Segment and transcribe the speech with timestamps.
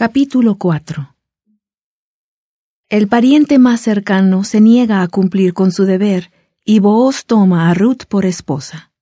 [0.00, 1.14] Capítulo 4
[2.88, 6.30] El pariente más cercano se niega a cumplir con su deber
[6.64, 8.92] y Booz toma a Ruth por esposa.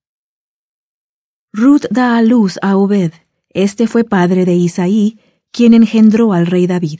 [1.52, 3.12] Ruth da a luz a Obed.
[3.50, 5.20] Este fue padre de Isaí,
[5.52, 6.98] quien engendró al rey David.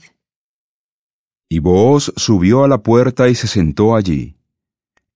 [1.48, 4.36] Y Booz subió a la puerta y se sentó allí.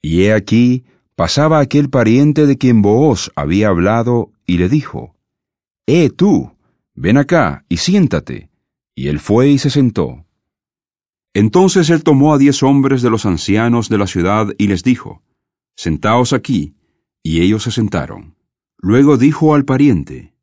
[0.01, 5.15] Y he aquí, pasaba aquel pariente de quien Booz había hablado, y le dijo,
[5.87, 6.57] Eh tú,
[6.97, 8.51] ven acá y siéntate.
[8.95, 10.27] Y él fue y se sentó.
[11.35, 15.23] Entonces él tomó a diez hombres de los ancianos de la ciudad y les dijo,
[15.77, 16.75] Sentaos aquí,
[17.23, 18.37] y ellos se sentaron.
[18.79, 20.35] Luego dijo al pariente,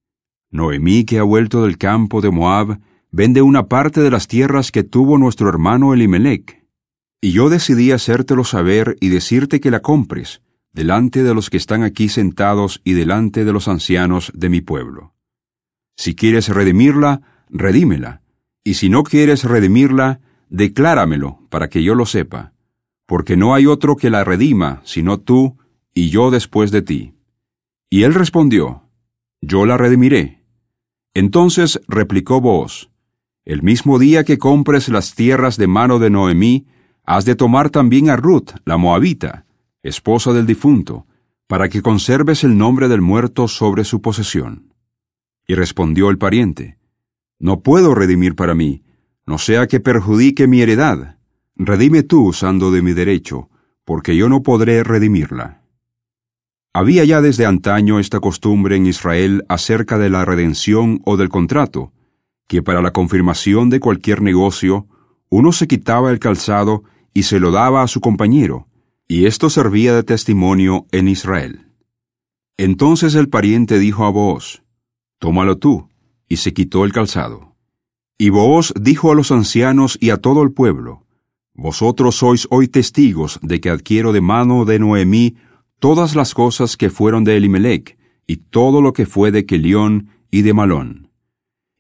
[0.50, 2.80] Noemí, que ha vuelto del campo de Moab,
[3.12, 6.66] vende una parte de las tierras que tuvo nuestro hermano Elimelech.
[7.22, 10.42] Y yo decidí hacértelo saber y decirte que la compres,
[10.74, 15.14] delante de los que están aquí sentados y delante de los ancianos de mi pueblo.
[15.98, 18.22] Si quieres redimirla, redímela,
[18.70, 22.54] y si no quieres redimirla, decláramelo para que yo lo sepa,
[23.08, 25.58] porque no hay otro que la redima sino tú
[25.92, 27.16] y yo después de ti.
[27.90, 28.84] Y él respondió,
[29.42, 30.44] Yo la redimiré.
[31.16, 32.92] Entonces replicó vos,
[33.44, 36.68] El mismo día que compres las tierras de mano de Noemí,
[37.06, 39.48] has de tomar también a Ruth, la moabita,
[39.82, 41.08] esposa del difunto,
[41.48, 44.76] para que conserves el nombre del muerto sobre su posesión.
[45.48, 46.79] Y respondió el pariente,
[47.40, 48.84] no puedo redimir para mí,
[49.26, 51.18] no sea que perjudique mi heredad.
[51.56, 53.50] Redime tú usando de mi derecho,
[53.86, 55.64] porque yo no podré redimirla.
[56.74, 61.92] Había ya desde antaño esta costumbre en Israel acerca de la redención o del contrato,
[62.48, 64.88] que para la confirmación de cualquier negocio,
[65.30, 68.68] uno se quitaba el calzado y se lo daba a su compañero,
[69.08, 71.68] y esto servía de testimonio en Israel.
[72.58, 74.64] Entonces el pariente dijo a vos,
[75.18, 75.89] Tómalo tú,
[76.30, 77.58] y se quitó el calzado.
[78.18, 81.06] Y Booz dijo a los ancianos y a todo el pueblo,
[81.54, 85.36] Vosotros sois hoy testigos de que adquiero de mano de Noemí
[85.80, 90.44] todas las cosas que fueron de Elimelech, y todo lo que fue de Kelión y
[90.44, 91.10] de Malón.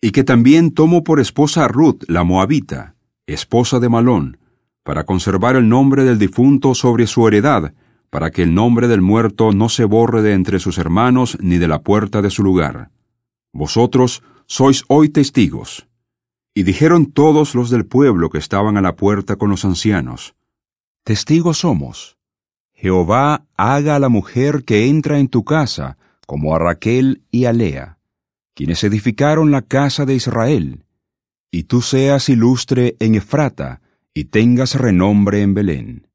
[0.01, 2.95] Y que también tomo por esposa a Ruth la Moabita,
[3.27, 4.37] esposa de Malón,
[4.83, 7.73] para conservar el nombre del difunto sobre su heredad,
[8.09, 11.67] para que el nombre del muerto no se borre de entre sus hermanos ni de
[11.67, 12.89] la puerta de su lugar.
[13.53, 15.87] Vosotros sois hoy testigos.
[16.53, 20.35] Y dijeron todos los del pueblo que estaban a la puerta con los ancianos,
[21.03, 22.17] Testigos somos.
[22.73, 27.53] Jehová haga a la mujer que entra en tu casa, como a Raquel y a
[27.53, 27.97] Lea,
[28.53, 30.85] quienes edificaron la casa de Israel,
[31.51, 33.81] y tú seas ilustre en Efrata,
[34.13, 36.07] y tengas renombre en Belén.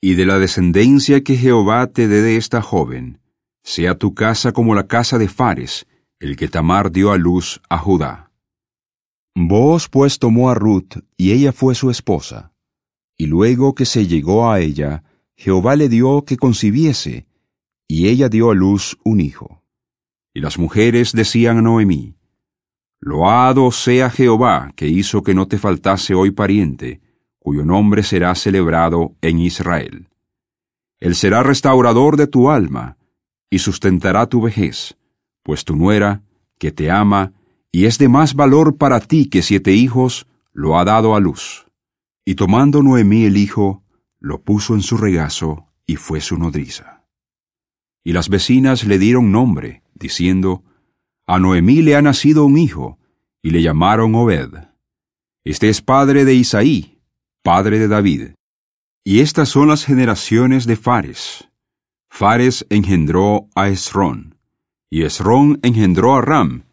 [0.00, 3.20] Y de la descendencia que Jehová te dé de esta joven,
[3.62, 5.86] sea tu casa como la casa de Fares,
[6.24, 8.30] el que Tamar dio a luz a Judá.
[9.34, 12.54] Vos pues tomó a Ruth, y ella fue su esposa.
[13.18, 15.04] Y luego que se llegó a ella,
[15.36, 17.26] Jehová le dio que concibiese,
[17.86, 19.62] y ella dio a luz un hijo.
[20.32, 22.16] Y las mujeres decían a Noemí,
[23.00, 27.02] Loado sea Jehová, que hizo que no te faltase hoy pariente,
[27.38, 30.08] cuyo nombre será celebrado en Israel.
[31.00, 32.96] Él será restaurador de tu alma,
[33.50, 34.96] y sustentará tu vejez
[35.44, 36.22] pues tu nuera,
[36.58, 37.32] que te ama,
[37.70, 41.66] y es de más valor para ti que siete hijos, lo ha dado a luz.
[42.24, 43.84] Y tomando Noemí el hijo,
[44.18, 47.04] lo puso en su regazo, y fue su nodriza.
[48.02, 50.64] Y las vecinas le dieron nombre, diciendo,
[51.26, 52.98] A Noemí le ha nacido un hijo,
[53.42, 54.50] y le llamaron Obed.
[55.44, 56.98] Este es padre de Isaí,
[57.42, 58.30] padre de David.
[59.04, 61.50] Y estas son las generaciones de Fares.
[62.08, 64.33] Fares engendró a Esrón.
[64.94, 66.66] Y Esrón engendró a Ram,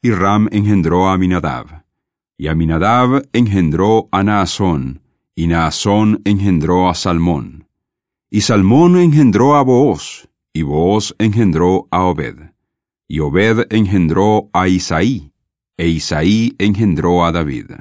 [0.00, 1.84] y Ram engendró a Aminadab.
[2.38, 5.02] Y Aminadab engendró a Naasón,
[5.34, 7.68] y Naasón engendró a Salmón.
[8.30, 12.54] Y Salmón engendró a Booz, y Booz engendró a Obed.
[13.06, 15.30] Y Obed engendró a Isaí,
[15.76, 17.72] e Isaí engendró a David.